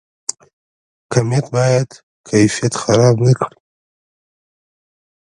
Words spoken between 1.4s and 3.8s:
باید کیفیت خراب نکړي؟